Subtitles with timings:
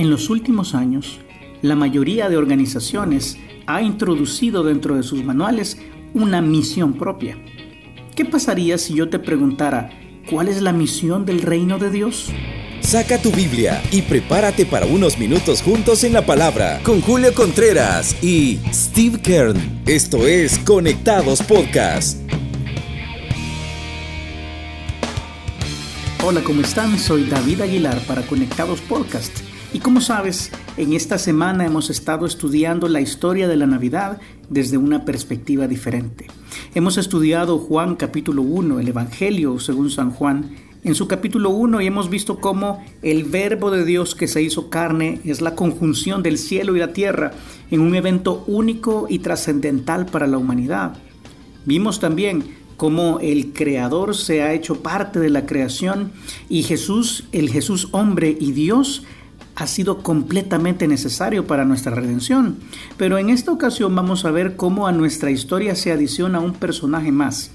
[0.00, 1.18] En los últimos años,
[1.60, 5.76] la mayoría de organizaciones ha introducido dentro de sus manuales
[6.14, 7.36] una misión propia.
[8.16, 9.90] ¿Qué pasaría si yo te preguntara
[10.30, 12.30] cuál es la misión del reino de Dios?
[12.80, 18.24] Saca tu Biblia y prepárate para unos minutos juntos en la palabra con Julio Contreras
[18.24, 19.82] y Steve Kern.
[19.84, 22.18] Esto es Conectados Podcast.
[26.24, 26.98] Hola, ¿cómo están?
[26.98, 29.49] Soy David Aguilar para Conectados Podcast.
[29.72, 34.78] Y como sabes, en esta semana hemos estado estudiando la historia de la Navidad desde
[34.78, 36.26] una perspectiva diferente.
[36.74, 41.86] Hemos estudiado Juan capítulo 1, el Evangelio según San Juan, en su capítulo 1 y
[41.86, 46.38] hemos visto cómo el verbo de Dios que se hizo carne es la conjunción del
[46.38, 47.32] cielo y la tierra
[47.70, 50.96] en un evento único y trascendental para la humanidad.
[51.64, 56.10] Vimos también cómo el creador se ha hecho parte de la creación
[56.48, 59.04] y Jesús, el Jesús hombre y Dios,
[59.60, 62.56] ha sido completamente necesario para nuestra redención.
[62.96, 67.12] Pero en esta ocasión vamos a ver cómo a nuestra historia se adiciona un personaje
[67.12, 67.50] más.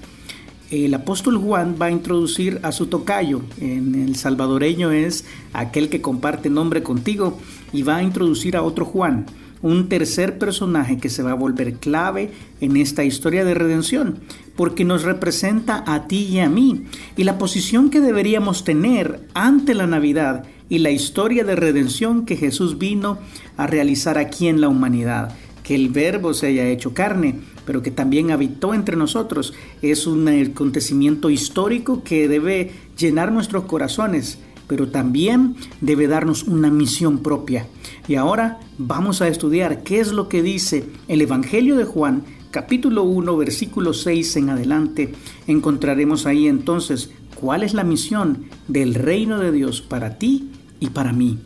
[0.70, 6.00] El apóstol Juan va a introducir a su tocayo, en el salvadoreño es aquel que
[6.00, 7.40] comparte nombre contigo,
[7.72, 9.26] y va a introducir a otro Juan,
[9.62, 14.20] un tercer personaje que se va a volver clave en esta historia de redención,
[14.54, 16.84] porque nos representa a ti y a mí,
[17.16, 22.36] y la posición que deberíamos tener ante la Navidad y la historia de redención que
[22.36, 23.18] Jesús vino
[23.56, 25.34] a realizar aquí en la humanidad.
[25.62, 30.28] Que el verbo se haya hecho carne, pero que también habitó entre nosotros, es un
[30.28, 37.66] acontecimiento histórico que debe llenar nuestros corazones, pero también debe darnos una misión propia.
[38.08, 43.02] Y ahora vamos a estudiar qué es lo que dice el Evangelio de Juan, capítulo
[43.02, 45.12] 1, versículo 6 en adelante.
[45.46, 51.12] Encontraremos ahí entonces cuál es la misión del reino de Dios para ti y para
[51.12, 51.38] mí.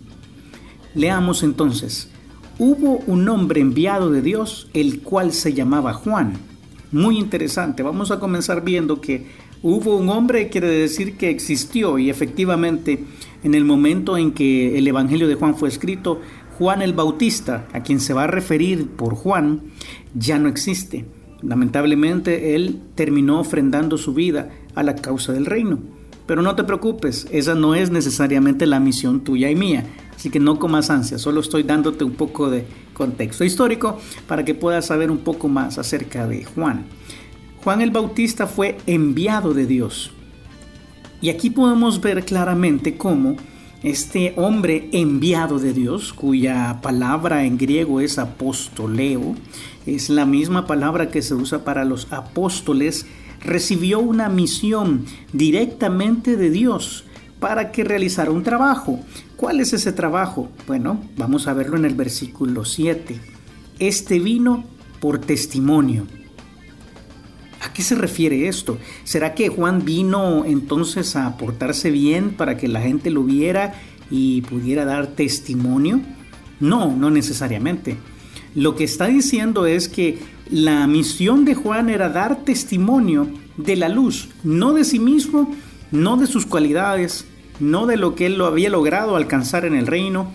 [0.95, 2.11] Leamos entonces,
[2.59, 6.35] hubo un hombre enviado de Dios, el cual se llamaba Juan.
[6.93, 9.27] Muy interesante, vamos a comenzar viendo que
[9.63, 13.05] hubo un hombre quiere decir que existió y efectivamente
[13.43, 16.21] en el momento en que el Evangelio de Juan fue escrito,
[16.59, 19.63] Juan el Bautista, a quien se va a referir por Juan,
[20.15, 21.07] ya no existe.
[21.43, 25.79] Lamentablemente él terminó ofrendando su vida a la causa del reino.
[26.27, 29.85] Pero no te preocupes, esa no es necesariamente la misión tuya y mía.
[30.15, 34.55] Así que no comas ansia, solo estoy dándote un poco de contexto histórico para que
[34.55, 36.85] puedas saber un poco más acerca de Juan.
[37.65, 40.13] Juan el Bautista fue enviado de Dios.
[41.21, 43.37] Y aquí podemos ver claramente cómo
[43.83, 49.35] este hombre enviado de Dios, cuya palabra en griego es apostoleo,
[49.87, 53.07] es la misma palabra que se usa para los apóstoles
[53.41, 57.05] recibió una misión directamente de Dios
[57.39, 59.01] para que realizara un trabajo.
[59.37, 60.51] ¿Cuál es ese trabajo?
[60.67, 63.19] Bueno, vamos a verlo en el versículo 7.
[63.79, 64.65] Este vino
[65.01, 66.07] por testimonio.
[67.61, 68.79] ¿A qué se refiere esto?
[69.05, 73.75] ¿Será que Juan vino entonces a portarse bien para que la gente lo viera
[74.11, 76.01] y pudiera dar testimonio?
[76.59, 77.99] No, no necesariamente.
[78.55, 80.19] Lo que está diciendo es que
[80.51, 85.55] la misión de Juan era dar testimonio de la luz, no de sí mismo,
[85.91, 87.27] no de sus cualidades,
[87.61, 90.33] no de lo que él lo había logrado alcanzar en el reino,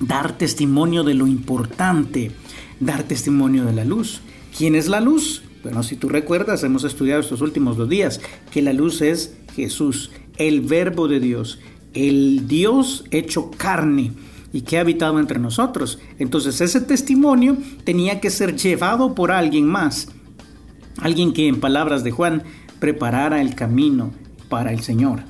[0.00, 2.32] dar testimonio de lo importante,
[2.80, 4.22] dar testimonio de la luz.
[4.56, 5.42] ¿Quién es la luz?
[5.82, 8.20] Si tú recuerdas, hemos estudiado estos últimos dos días
[8.50, 11.58] que la luz es Jesús, el verbo de Dios,
[11.94, 14.12] el Dios hecho carne
[14.52, 15.98] y que ha habitado entre nosotros.
[16.18, 20.08] Entonces ese testimonio tenía que ser llevado por alguien más,
[20.98, 22.42] alguien que en palabras de Juan
[22.80, 24.12] preparara el camino
[24.48, 25.20] para el Señor.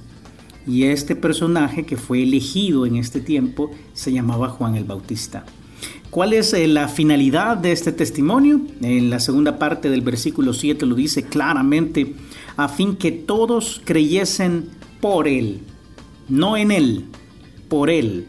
[0.67, 5.45] Y este personaje que fue elegido en este tiempo se llamaba Juan el Bautista.
[6.11, 8.63] ¿Cuál es eh, la finalidad de este testimonio?
[8.81, 12.15] En la segunda parte del versículo 7 lo dice claramente,
[12.57, 15.61] a fin que todos creyesen por Él,
[16.29, 17.05] no en Él,
[17.69, 18.27] por Él.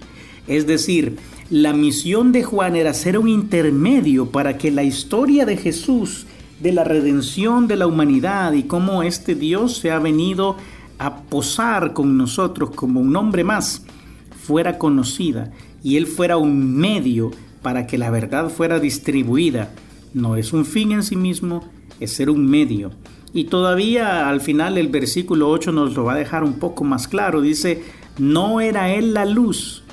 [0.47, 1.17] Es decir,
[1.49, 6.25] la misión de Juan era ser un intermedio para que la historia de Jesús,
[6.59, 10.57] de la redención de la humanidad y cómo este Dios se ha venido
[10.97, 13.83] a posar con nosotros como un hombre más,
[14.45, 15.53] fuera conocida
[15.83, 17.31] y él fuera un medio
[17.61, 19.71] para que la verdad fuera distribuida.
[20.13, 21.63] No es un fin en sí mismo,
[21.99, 22.91] es ser un medio.
[23.33, 27.07] Y todavía al final el versículo 8 nos lo va a dejar un poco más
[27.07, 27.41] claro.
[27.41, 27.83] Dice,
[28.17, 29.83] no era él la luz,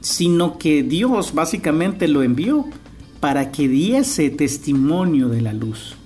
[0.00, 2.66] sino que Dios básicamente lo envió
[3.20, 5.96] para que diese testimonio de la luz.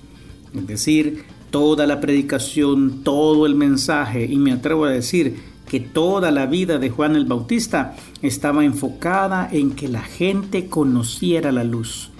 [0.55, 5.37] Es decir, toda la predicación, todo el mensaje, y me atrevo a decir
[5.69, 11.53] que toda la vida de Juan el Bautista estaba enfocada en que la gente conociera
[11.53, 12.11] la luz.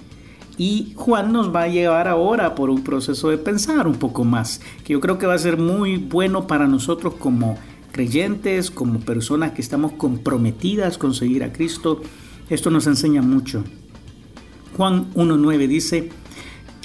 [0.59, 4.61] Y Juan nos va a llevar ahora por un proceso de pensar un poco más,
[4.85, 7.59] que yo creo que va a ser muy bueno para nosotros como
[7.93, 12.01] creyentes, como personas que estamos comprometidas con seguir a Cristo.
[12.49, 13.65] Esto nos enseña mucho.
[14.77, 16.11] Juan 1.9 dice,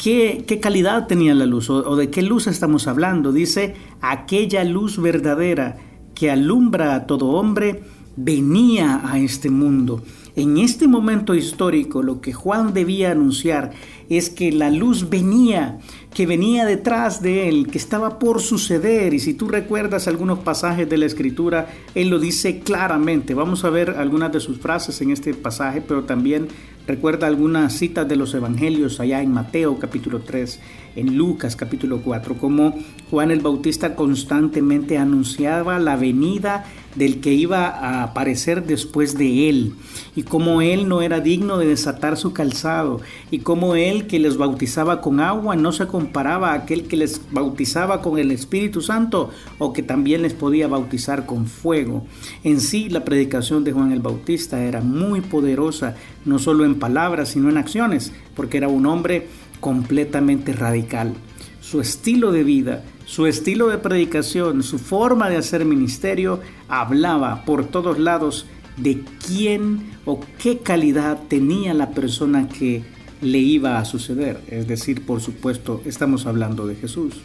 [0.02, 3.31] ¿qué, ¿qué, calidad tenía la luz o, o de qué luz estamos hablando?
[3.31, 5.78] Dice, aquella luz verdadera
[6.22, 7.82] que alumbra a todo hombre
[8.16, 10.04] venía a este mundo.
[10.36, 13.72] En este momento histórico lo que Juan debía anunciar
[14.08, 15.80] es que la luz venía,
[16.14, 19.16] que venía detrás de él, que estaba por suceder.
[19.16, 23.34] Y si tú recuerdas algunos pasajes de la escritura, él lo dice claramente.
[23.34, 26.50] Vamos a ver algunas de sus frases en este pasaje, pero también
[26.88, 30.60] recuerda algunas citas de los evangelios allá en Mateo capítulo 3
[30.95, 32.75] en Lucas capítulo 4, como
[33.10, 39.74] Juan el Bautista constantemente anunciaba la venida del que iba a aparecer después de él,
[40.13, 43.00] y como él no era digno de desatar su calzado,
[43.30, 47.22] y como él que les bautizaba con agua no se comparaba a aquel que les
[47.31, 52.06] bautizaba con el Espíritu Santo, o que también les podía bautizar con fuego.
[52.44, 55.95] En sí, la predicación de Juan el Bautista era muy poderosa,
[56.25, 59.28] no solo en palabras, sino en acciones, porque era un hombre
[59.60, 61.14] completamente radical.
[61.60, 67.66] Su estilo de vida, su estilo de predicación, su forma de hacer ministerio, hablaba por
[67.66, 68.48] todos lados
[68.78, 72.84] de quién o qué calidad tenía la persona que
[73.22, 74.42] le iba a suceder.
[74.48, 77.22] Es decir, por supuesto, estamos hablando de Jesús.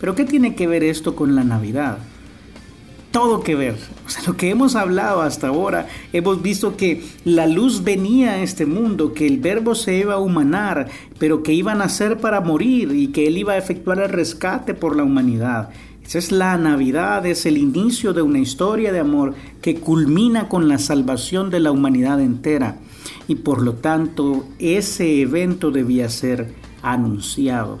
[0.00, 1.98] Pero ¿qué tiene que ver esto con la Navidad?
[3.12, 3.76] Todo que ver.
[4.04, 8.42] O sea, lo que hemos hablado hasta ahora, hemos visto que la luz venía a
[8.42, 10.88] este mundo, que el verbo se iba a humanar,
[11.18, 14.74] pero que iba a nacer para morir y que él iba a efectuar el rescate
[14.74, 15.68] por la humanidad.
[16.04, 20.68] Esa es la Navidad, es el inicio de una historia de amor que culmina con
[20.68, 22.78] la salvación de la humanidad entera.
[23.28, 27.78] Y por lo tanto, ese evento debía ser anunciado.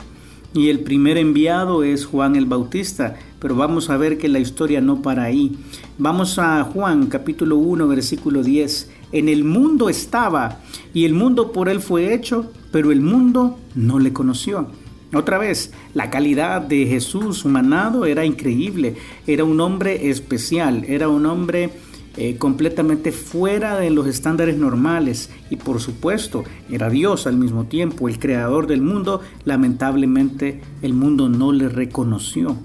[0.54, 4.82] Y el primer enviado es Juan el Bautista, pero vamos a ver que la historia
[4.82, 5.56] no para ahí.
[5.96, 8.90] Vamos a Juan capítulo 1 versículo 10.
[9.12, 10.60] En el mundo estaba
[10.92, 14.66] y el mundo por él fue hecho, pero el mundo no le conoció.
[15.14, 18.96] Otra vez, la calidad de Jesús humanado era increíble,
[19.26, 21.70] era un hombre especial, era un hombre
[22.16, 25.30] eh, completamente fuera de los estándares normales.
[25.50, 31.28] Y por supuesto era Dios al mismo tiempo, el creador del mundo, lamentablemente el mundo
[31.28, 32.56] no le reconoció.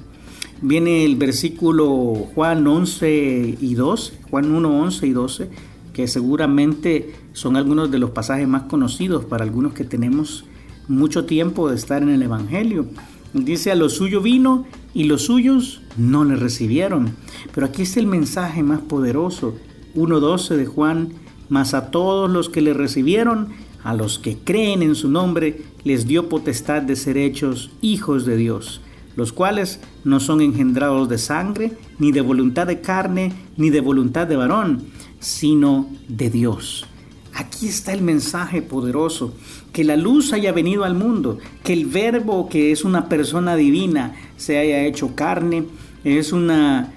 [0.62, 5.50] Viene el versículo Juan 11 y 12, Juan 1, 11 y 12,
[5.94, 10.46] que seguramente son algunos de los pasajes más conocidos para algunos que tenemos
[10.88, 12.88] mucho tiempo de estar en el Evangelio.
[13.34, 14.66] Dice, a lo suyo vino
[14.98, 17.12] y los suyos no le recibieron.
[17.54, 19.54] Pero aquí está el mensaje más poderoso,
[19.94, 21.10] 1.12 de Juan,
[21.50, 23.50] mas a todos los que le recibieron,
[23.84, 28.38] a los que creen en su nombre, les dio potestad de ser hechos hijos de
[28.38, 28.82] Dios
[29.16, 34.28] los cuales no son engendrados de sangre, ni de voluntad de carne, ni de voluntad
[34.28, 34.84] de varón,
[35.20, 36.86] sino de Dios.
[37.34, 39.34] Aquí está el mensaje poderoso,
[39.78, 44.16] que la luz haya venido al mundo, que el verbo que es una persona divina
[44.36, 45.66] se haya hecho carne,
[46.04, 46.92] es una,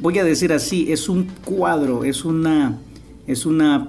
[0.00, 2.78] voy a decir así, es un cuadro, es una,
[3.26, 3.88] es una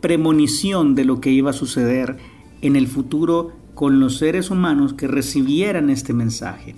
[0.00, 2.18] premonición de lo que iba a suceder
[2.62, 6.76] en el futuro con los seres humanos que recibieran este mensaje.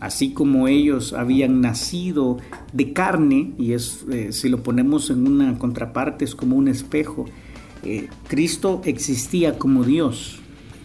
[0.00, 2.38] Así como ellos habían nacido
[2.72, 7.26] de carne, y es, eh, si lo ponemos en una contraparte es como un espejo,
[7.82, 10.40] eh, Cristo existía como Dios,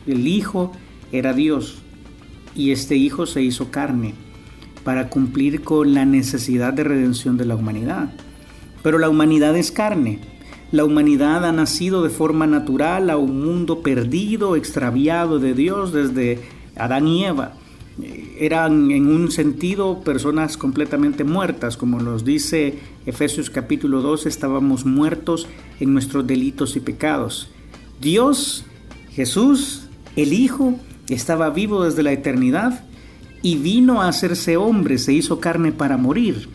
[0.05, 0.71] el Hijo
[1.11, 1.79] era Dios,
[2.55, 4.13] y este Hijo se hizo carne
[4.83, 8.09] para cumplir con la necesidad de redención de la humanidad.
[8.83, 10.19] Pero la humanidad es carne,
[10.71, 16.39] la humanidad ha nacido de forma natural a un mundo perdido, extraviado de Dios desde
[16.75, 17.53] Adán y Eva
[18.39, 25.47] eran en un sentido personas completamente muertas, como nos dice Efesios capítulo 2, estábamos muertos
[25.79, 27.49] en nuestros delitos y pecados.
[27.99, 28.65] Dios,
[29.11, 32.83] Jesús, el Hijo, estaba vivo desde la eternidad
[33.41, 36.49] y vino a hacerse hombre, se hizo carne para morir.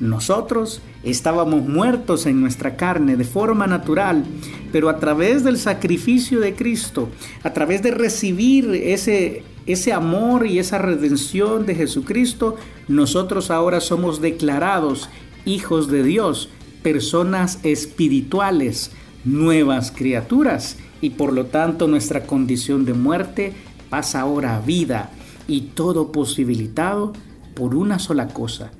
[0.00, 4.24] Nosotros estábamos muertos en nuestra carne de forma natural,
[4.70, 7.08] pero a través del sacrificio de Cristo,
[7.42, 12.56] a través de recibir ese ese amor y esa redención de Jesucristo,
[12.88, 15.08] nosotros ahora somos declarados
[15.44, 16.48] hijos de Dios,
[16.82, 18.90] personas espirituales,
[19.24, 23.52] nuevas criaturas, y por lo tanto nuestra condición de muerte
[23.88, 25.10] pasa ahora a vida,
[25.46, 27.12] y todo posibilitado
[27.54, 28.70] por una sola cosa,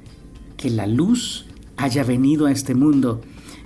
[0.57, 3.21] que la luz haya venido a este mundo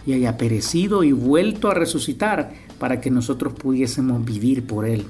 [0.07, 5.05] y haya perecido y vuelto a resucitar para que nosotros pudiésemos vivir por Él.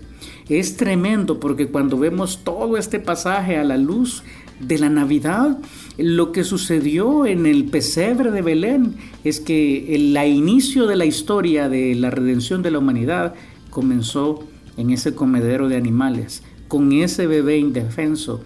[0.48, 4.22] Es tremendo porque cuando vemos todo este pasaje a la luz
[4.60, 5.58] de la Navidad,
[5.98, 11.68] lo que sucedió en el pesebre de Belén es que el inicio de la historia
[11.68, 13.34] de la redención de la humanidad
[13.70, 14.44] comenzó
[14.76, 18.42] en ese comedero de animales, con ese bebé indefenso.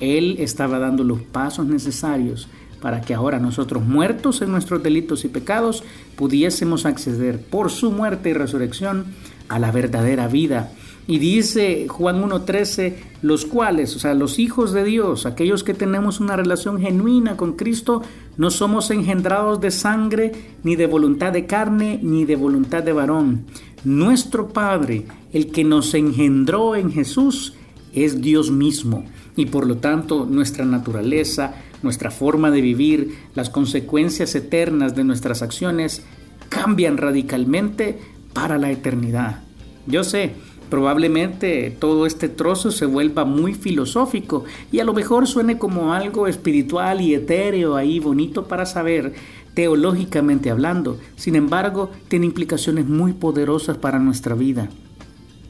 [0.00, 2.48] Él estaba dando los pasos necesarios
[2.82, 5.84] para que ahora nosotros, muertos en nuestros delitos y pecados,
[6.16, 9.06] pudiésemos acceder por su muerte y resurrección
[9.48, 10.72] a la verdadera vida.
[11.06, 16.20] Y dice Juan 1.13, los cuales, o sea, los hijos de Dios, aquellos que tenemos
[16.20, 18.02] una relación genuina con Cristo,
[18.36, 23.46] no somos engendrados de sangre, ni de voluntad de carne, ni de voluntad de varón.
[23.84, 27.54] Nuestro Padre, el que nos engendró en Jesús,
[27.92, 29.04] es Dios mismo.
[29.34, 35.42] Y por lo tanto, nuestra naturaleza, nuestra forma de vivir, las consecuencias eternas de nuestras
[35.42, 36.02] acciones
[36.48, 37.98] cambian radicalmente
[38.32, 39.42] para la eternidad.
[39.86, 40.32] Yo sé,
[40.70, 46.26] probablemente todo este trozo se vuelva muy filosófico y a lo mejor suene como algo
[46.28, 49.12] espiritual y etéreo ahí bonito para saber,
[49.54, 50.98] teológicamente hablando.
[51.16, 54.68] Sin embargo, tiene implicaciones muy poderosas para nuestra vida.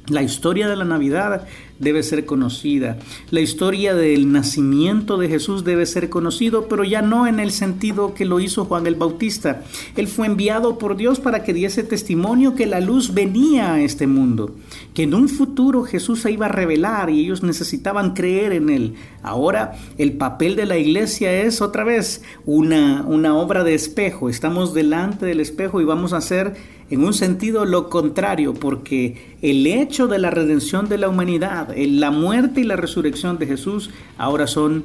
[0.09, 1.47] La historia de la Navidad
[1.83, 2.97] debe ser conocida.
[3.31, 8.15] La historia del nacimiento de Jesús debe ser conocido, pero ya no en el sentido
[8.15, 9.65] que lo hizo Juan el Bautista.
[9.97, 14.07] Él fue enviado por Dios para que diese testimonio que la luz venía a este
[14.07, 14.55] mundo,
[14.95, 18.95] que en un futuro Jesús se iba a revelar y ellos necesitaban creer en él.
[19.23, 24.29] Ahora el papel de la iglesia es otra vez una, una obra de espejo.
[24.29, 26.55] Estamos delante del espejo y vamos a hacer
[26.93, 32.11] en un sentido lo contrario, porque el hecho de la redención de la humanidad, la
[32.11, 34.85] muerte y la resurrección de Jesús, ahora son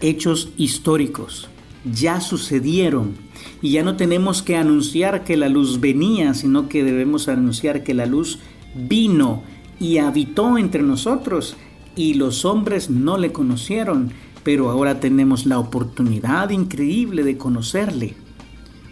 [0.00, 1.48] hechos históricos.
[1.90, 3.14] Ya sucedieron
[3.62, 7.94] y ya no tenemos que anunciar que la luz venía, sino que debemos anunciar que
[7.94, 8.38] la luz
[8.74, 9.42] vino
[9.78, 11.56] y habitó entre nosotros
[11.94, 14.10] y los hombres no le conocieron,
[14.42, 18.14] pero ahora tenemos la oportunidad increíble de conocerle.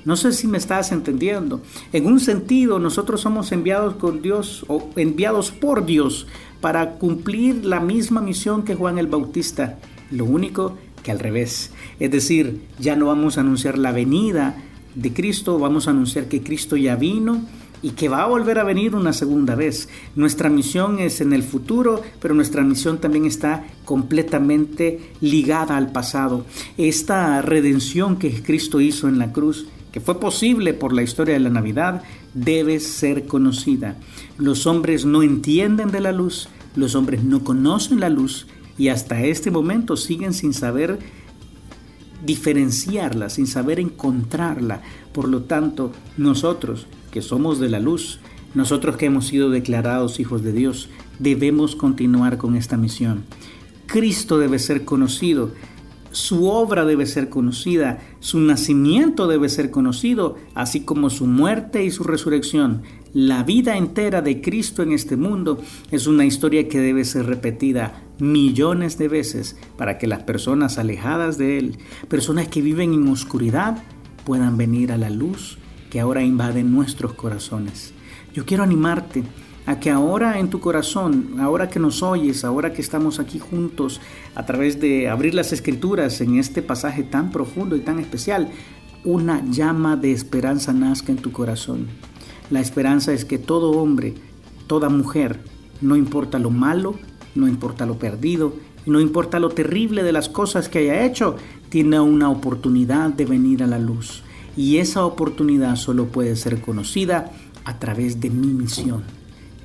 [0.04, 1.62] No sé si me estás entendiendo.
[1.92, 6.26] En un sentido, nosotros somos enviados con Dios o enviados por Dios
[6.64, 9.76] para cumplir la misma misión que Juan el Bautista.
[10.10, 11.70] Lo único que al revés.
[12.00, 14.56] Es decir, ya no vamos a anunciar la venida
[14.94, 17.44] de Cristo, vamos a anunciar que Cristo ya vino
[17.82, 19.90] y que va a volver a venir una segunda vez.
[20.16, 26.46] Nuestra misión es en el futuro, pero nuestra misión también está completamente ligada al pasado.
[26.78, 31.40] Esta redención que Cristo hizo en la cruz que fue posible por la historia de
[31.40, 32.02] la Navidad,
[32.34, 33.96] debe ser conocida.
[34.38, 39.22] Los hombres no entienden de la luz, los hombres no conocen la luz y hasta
[39.22, 40.98] este momento siguen sin saber
[42.24, 44.82] diferenciarla, sin saber encontrarla.
[45.12, 48.18] Por lo tanto, nosotros que somos de la luz,
[48.54, 50.88] nosotros que hemos sido declarados hijos de Dios,
[51.18, 53.24] debemos continuar con esta misión.
[53.86, 55.52] Cristo debe ser conocido
[56.14, 61.90] su obra debe ser conocida, su nacimiento debe ser conocido, así como su muerte y
[61.90, 62.82] su resurrección.
[63.12, 68.00] La vida entera de Cristo en este mundo es una historia que debe ser repetida
[68.20, 71.78] millones de veces para que las personas alejadas de Él,
[72.08, 73.82] personas que viven en oscuridad,
[74.24, 75.58] puedan venir a la luz
[75.90, 77.92] que ahora invade nuestros corazones.
[78.32, 79.24] Yo quiero animarte
[79.66, 84.00] a que ahora en tu corazón, ahora que nos oyes, ahora que estamos aquí juntos
[84.34, 88.50] a través de abrir las escrituras en este pasaje tan profundo y tan especial,
[89.04, 91.86] una llama de esperanza nazca en tu corazón.
[92.50, 94.14] La esperanza es que todo hombre,
[94.66, 95.40] toda mujer,
[95.80, 96.96] no importa lo malo,
[97.34, 98.54] no importa lo perdido,
[98.86, 101.36] no importa lo terrible de las cosas que haya hecho,
[101.70, 104.22] tiene una oportunidad de venir a la luz.
[104.56, 107.32] Y esa oportunidad solo puede ser conocida
[107.64, 109.23] a través de mi misión.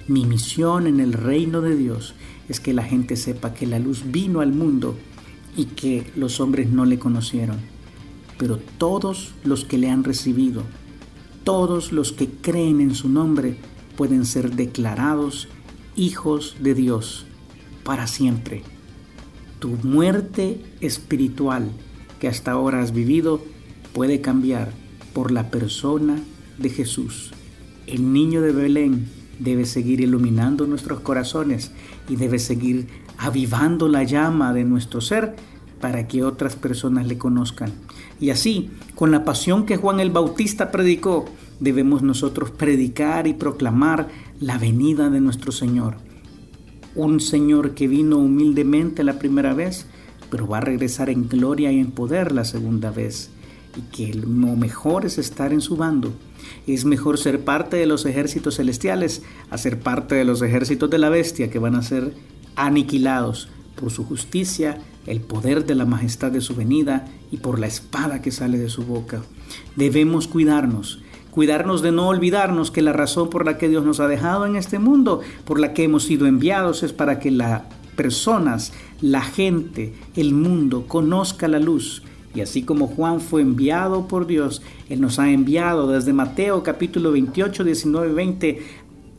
[0.09, 2.15] Mi misión en el reino de Dios
[2.47, 4.97] es que la gente sepa que la luz vino al mundo
[5.55, 7.57] y que los hombres no le conocieron.
[8.39, 10.63] Pero todos los que le han recibido,
[11.43, 13.57] todos los que creen en su nombre,
[13.97, 15.47] pueden ser declarados
[15.95, 17.27] hijos de Dios
[17.83, 18.63] para siempre.
[19.59, 21.69] Tu muerte espiritual
[22.19, 23.43] que hasta ahora has vivido
[23.93, 24.73] puede cambiar
[25.13, 26.19] por la persona
[26.57, 27.29] de Jesús,
[27.85, 31.71] el niño de Belén debe seguir iluminando nuestros corazones
[32.07, 35.35] y debe seguir avivando la llama de nuestro ser
[35.81, 37.71] para que otras personas le conozcan.
[38.19, 41.25] Y así, con la pasión que Juan el Bautista predicó,
[41.59, 45.95] debemos nosotros predicar y proclamar la venida de nuestro Señor.
[46.95, 49.85] Un Señor que vino humildemente la primera vez,
[50.29, 53.31] pero va a regresar en gloria y en poder la segunda vez.
[53.75, 56.11] Y que lo mejor es estar en su bando.
[56.67, 60.97] Es mejor ser parte de los ejércitos celestiales a ser parte de los ejércitos de
[60.97, 62.13] la bestia que van a ser
[62.55, 63.49] aniquilados
[63.79, 68.21] por su justicia, el poder de la majestad de su venida y por la espada
[68.21, 69.21] que sale de su boca.
[69.75, 74.07] Debemos cuidarnos, cuidarnos de no olvidarnos que la razón por la que Dios nos ha
[74.07, 77.63] dejado en este mundo, por la que hemos sido enviados, es para que las
[77.95, 82.03] personas, la gente, el mundo conozca la luz.
[82.35, 87.11] Y así como Juan fue enviado por Dios, Él nos ha enviado desde Mateo capítulo
[87.11, 88.61] 28, 19, 20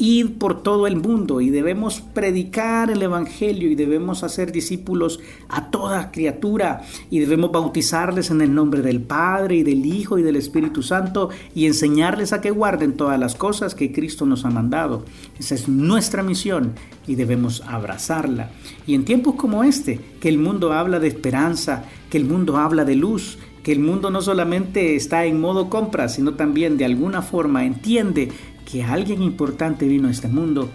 [0.00, 5.70] ir por todo el mundo y debemos predicar el Evangelio y debemos hacer discípulos a
[5.70, 10.36] toda criatura y debemos bautizarles en el nombre del Padre y del Hijo y del
[10.36, 15.04] Espíritu Santo y enseñarles a que guarden todas las cosas que Cristo nos ha mandado.
[15.38, 16.72] Esa es nuestra misión
[17.06, 18.50] y debemos abrazarla.
[18.86, 22.86] Y en tiempos como este, que el mundo habla de esperanza, que el mundo habla
[22.86, 27.22] de luz, que el mundo no solamente está en modo compra, sino también de alguna
[27.22, 28.30] forma entiende
[28.70, 30.70] que alguien importante vino a este mundo,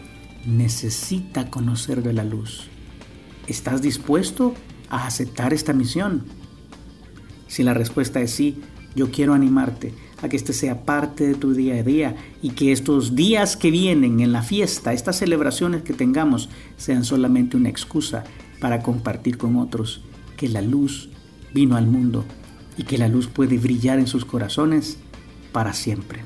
[0.46, 2.68] necesita conocer de la luz.
[3.48, 4.54] ¿Estás dispuesto
[4.90, 6.24] a aceptar esta misión?
[7.48, 8.62] Si la respuesta es sí,
[8.96, 12.72] yo quiero animarte a que este sea parte de tu día a día y que
[12.72, 18.24] estos días que vienen en la fiesta, estas celebraciones que tengamos, sean solamente una excusa
[18.60, 20.02] para compartir con otros
[20.38, 21.10] que la luz
[21.54, 22.26] vino al mundo
[22.78, 24.98] y que la luz puede brillar en sus corazones
[25.52, 26.22] para siempre.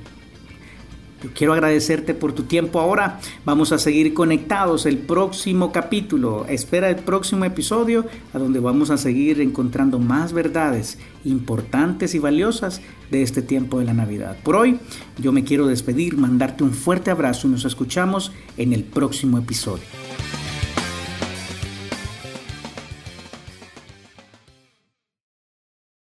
[1.22, 3.20] Yo quiero agradecerte por tu tiempo ahora.
[3.44, 6.46] Vamos a seguir conectados el próximo capítulo.
[6.48, 12.82] Espera el próximo episodio a donde vamos a seguir encontrando más verdades importantes y valiosas
[13.12, 14.38] de este tiempo de la Navidad.
[14.44, 14.80] Por hoy
[15.18, 19.99] yo me quiero despedir, mandarte un fuerte abrazo y nos escuchamos en el próximo episodio.